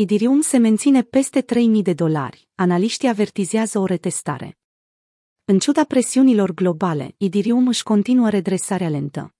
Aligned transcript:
Idirium 0.00 0.40
se 0.40 0.58
menține 0.58 1.02
peste 1.02 1.40
3000 1.40 1.82
de 1.82 1.92
dolari. 1.92 2.48
Analiștii 2.54 3.08
avertizează 3.08 3.78
o 3.78 3.84
retestare. 3.84 4.58
În 5.44 5.58
ciuda 5.58 5.84
presiunilor 5.84 6.54
globale, 6.54 7.14
Idirium 7.16 7.66
își 7.66 7.82
continuă 7.82 8.28
redresarea 8.28 8.88
lentă. 8.88 9.34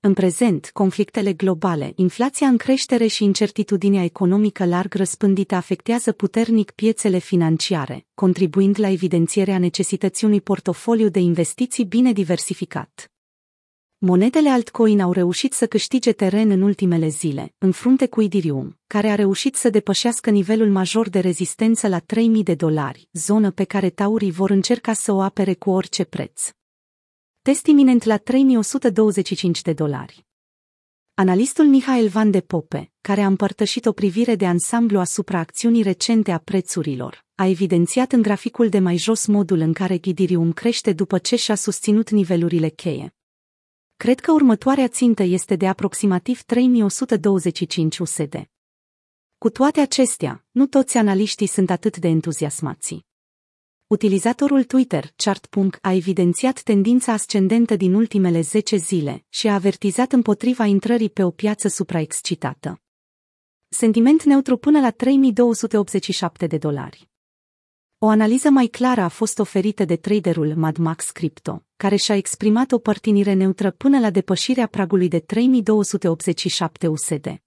În 0.00 0.14
prezent, 0.14 0.70
conflictele 0.72 1.32
globale, 1.32 1.92
inflația 1.96 2.46
în 2.46 2.56
creștere 2.56 3.06
și 3.06 3.24
incertitudinea 3.24 4.04
economică 4.04 4.64
larg 4.64 4.94
răspândită 4.94 5.54
afectează 5.54 6.12
puternic 6.12 6.70
piețele 6.70 7.18
financiare, 7.18 8.06
contribuind 8.14 8.78
la 8.78 8.88
evidențierea 8.88 9.58
necesității 9.58 10.26
unui 10.26 10.40
portofoliu 10.40 11.08
de 11.08 11.18
investiții 11.18 11.84
bine 11.84 12.12
diversificat. 12.12 13.11
Monedele 14.04 14.48
altcoin 14.48 15.00
au 15.00 15.12
reușit 15.12 15.52
să 15.52 15.66
câștige 15.66 16.12
teren 16.12 16.50
în 16.50 16.62
ultimele 16.62 17.08
zile, 17.08 17.54
în 17.58 17.72
frunte 17.72 18.06
cu 18.06 18.20
Idirium, 18.20 18.78
care 18.86 19.08
a 19.08 19.14
reușit 19.14 19.54
să 19.54 19.70
depășească 19.70 20.30
nivelul 20.30 20.70
major 20.70 21.08
de 21.08 21.20
rezistență 21.20 21.88
la 21.88 21.98
3000 21.98 22.42
de 22.42 22.54
dolari, 22.54 23.08
zonă 23.12 23.50
pe 23.50 23.64
care 23.64 23.90
taurii 23.90 24.30
vor 24.30 24.50
încerca 24.50 24.92
să 24.92 25.12
o 25.12 25.20
apere 25.20 25.54
cu 25.54 25.70
orice 25.70 26.04
preț. 26.04 26.50
Test 27.42 27.66
iminent 27.66 28.04
la 28.04 28.16
3125 28.16 29.62
de 29.62 29.72
dolari. 29.72 30.26
Analistul 31.14 31.64
Mihail 31.64 32.08
Van 32.08 32.30
de 32.30 32.40
Pope, 32.40 32.92
care 33.00 33.20
a 33.20 33.26
împărtășit 33.26 33.86
o 33.86 33.92
privire 33.92 34.34
de 34.34 34.46
ansamblu 34.46 34.98
asupra 34.98 35.38
acțiunii 35.38 35.82
recente 35.82 36.30
a 36.30 36.38
prețurilor, 36.38 37.24
a 37.34 37.46
evidențiat 37.46 38.12
în 38.12 38.22
graficul 38.22 38.68
de 38.68 38.78
mai 38.78 38.96
jos 38.96 39.26
modul 39.26 39.58
în 39.58 39.72
care 39.72 39.98
Idirium 40.02 40.52
crește 40.52 40.92
după 40.92 41.18
ce 41.18 41.36
și-a 41.36 41.54
susținut 41.54 42.10
nivelurile 42.10 42.68
cheie. 42.68 43.14
Cred 44.02 44.20
că 44.20 44.32
următoarea 44.32 44.88
țintă 44.88 45.22
este 45.22 45.56
de 45.56 45.68
aproximativ 45.68 46.42
3125 46.42 47.98
USD. 47.98 48.50
Cu 49.38 49.50
toate 49.50 49.80
acestea, 49.80 50.44
nu 50.50 50.66
toți 50.66 50.96
analiștii 50.96 51.46
sunt 51.46 51.70
atât 51.70 51.96
de 51.96 52.08
entuziasmați. 52.08 53.06
Utilizatorul 53.86 54.64
Twitter, 54.64 55.12
Chart.com, 55.16 55.68
a 55.80 55.92
evidențiat 55.92 56.62
tendința 56.62 57.12
ascendentă 57.12 57.76
din 57.76 57.94
ultimele 57.94 58.40
10 58.40 58.76
zile 58.76 59.24
și 59.28 59.48
a 59.48 59.54
avertizat 59.54 60.12
împotriva 60.12 60.64
intrării 60.64 61.10
pe 61.10 61.22
o 61.22 61.30
piață 61.30 61.68
supraexcitată. 61.68 62.80
Sentiment 63.68 64.22
neutru 64.22 64.56
până 64.56 64.80
la 64.80 64.90
3287 64.90 66.46
de 66.46 66.58
dolari. 66.58 67.11
O 68.04 68.08
analiză 68.08 68.50
mai 68.50 68.66
clară 68.66 69.00
a 69.00 69.08
fost 69.08 69.38
oferită 69.38 69.84
de 69.84 69.96
traderul 69.96 70.54
Mad 70.56 70.76
Max 70.76 71.10
Crypto, 71.10 71.64
care 71.76 71.96
și-a 71.96 72.14
exprimat 72.14 72.72
o 72.72 72.78
părtinire 72.78 73.32
neutră 73.32 73.70
până 73.70 73.98
la 73.98 74.10
depășirea 74.10 74.66
pragului 74.66 75.08
de 75.08 75.18
3287 75.18 76.86
USD. 76.86 77.42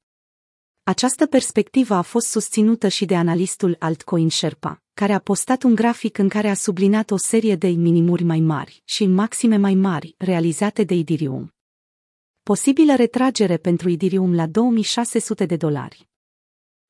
Această 0.84 1.26
perspectivă 1.26 1.94
a 1.94 2.02
fost 2.02 2.28
susținută 2.28 2.88
și 2.88 3.06
de 3.06 3.16
analistul 3.16 3.76
Altcoin 3.80 4.30
Sherpa, 4.30 4.84
care 4.94 5.14
a 5.14 5.20
postat 5.20 5.64
un 5.64 5.76
grafic 5.76 6.18
în 6.18 6.30
care 6.30 6.50
a 6.50 6.54
sublinat 6.54 7.12
o 7.12 7.18
serie 7.18 7.56
de 7.56 7.68
minimuri 7.68 8.24
mai 8.24 8.40
mari 8.40 8.82
și 8.86 9.06
maxime 9.06 9.58
mai 9.58 9.74
mari 9.74 10.16
realizate 10.18 10.84
de 10.84 10.94
Idirium. 10.94 11.54
Posibilă 12.44 12.96
retragere 12.96 13.58
pentru 13.58 13.90
Idirium 13.90 14.36
la 14.36 14.48
2600 14.48 15.46
de 15.46 15.56
dolari. 15.56 16.08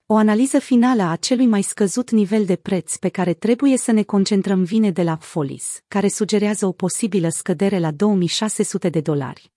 O 0.07 0.15
analiză 0.15 0.59
finală 0.59 1.03
a 1.03 1.15
celui 1.15 1.45
mai 1.45 1.61
scăzut 1.61 2.11
nivel 2.11 2.45
de 2.45 2.55
preț 2.55 2.95
pe 2.95 3.09
care 3.09 3.33
trebuie 3.33 3.77
să 3.77 3.91
ne 3.91 4.03
concentrăm 4.03 4.63
vine 4.63 4.91
de 4.91 5.03
la 5.03 5.15
Folis, 5.15 5.83
care 5.87 6.07
sugerează 6.07 6.65
o 6.65 6.71
posibilă 6.71 7.29
scădere 7.29 7.79
la 7.79 7.91
2600 7.91 8.89
de 8.89 9.01
dolari. 9.01 9.51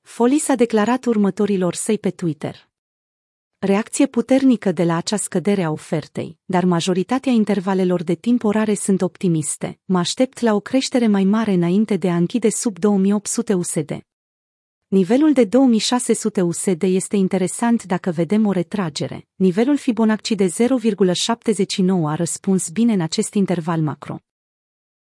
Folis 0.00 0.48
a 0.48 0.54
declarat 0.54 1.04
următorilor 1.04 1.74
săi 1.74 1.98
pe 1.98 2.10
Twitter. 2.10 2.68
Reacție 3.58 4.06
puternică 4.06 4.72
de 4.72 4.84
la 4.84 4.96
acea 4.96 5.16
scădere 5.16 5.62
a 5.62 5.70
ofertei, 5.70 6.38
dar 6.44 6.64
majoritatea 6.64 7.32
intervalelor 7.32 8.02
de 8.02 8.14
timp 8.14 8.44
orare 8.44 8.74
sunt 8.74 9.02
optimiste. 9.02 9.78
Mă 9.84 9.98
aștept 9.98 10.40
la 10.40 10.54
o 10.54 10.60
creștere 10.60 11.06
mai 11.06 11.24
mare 11.24 11.52
înainte 11.52 11.96
de 11.96 12.10
a 12.10 12.16
închide 12.16 12.50
sub 12.50 12.78
2800 12.78 13.54
USD. 13.54 14.00
Nivelul 14.96 15.32
de 15.32 15.44
2600 15.44 16.40
USD 16.40 16.82
este 16.82 17.16
interesant 17.16 17.84
dacă 17.84 18.10
vedem 18.10 18.46
o 18.46 18.52
retragere. 18.52 19.28
Nivelul 19.34 19.76
Fibonacci 19.76 20.30
de 20.30 20.46
0,79 20.46 20.56
a 22.04 22.14
răspuns 22.14 22.68
bine 22.68 22.92
în 22.92 23.00
acest 23.00 23.34
interval 23.34 23.80
macro. 23.80 24.18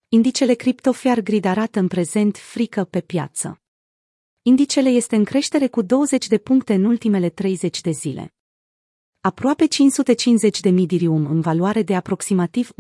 Indicele 0.08 0.54
CryptoFair 0.54 1.22
Grid 1.22 1.46
arată 1.46 1.80
în 1.80 1.88
prezent 1.88 2.38
frică 2.38 2.84
pe 2.84 3.02
piață. 3.02 3.62
Indicele 4.42 4.90
este 4.90 5.16
în 5.16 5.24
creștere 5.24 5.68
cu 5.68 5.82
20 5.82 6.28
de 6.28 6.38
puncte 6.38 6.74
în 6.74 6.84
ultimele 6.84 7.30
30 7.30 7.82
de 7.82 7.92
zile. 7.92 8.34
Aproape 9.22 9.66
550 9.66 10.60
de 10.60 10.70
midirium 10.70 11.26
în 11.26 11.42
valoare 11.42 11.82
de 11.82 11.96
aproximativ 11.96 12.70
1,61 12.70 12.74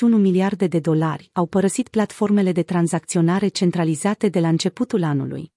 miliarde 0.00 0.66
de 0.66 0.78
dolari 0.78 1.30
au 1.32 1.46
părăsit 1.46 1.88
platformele 1.88 2.52
de 2.52 2.62
tranzacționare 2.62 3.48
centralizate 3.48 4.28
de 4.28 4.40
la 4.40 4.48
începutul 4.48 5.02
anului. 5.02 5.52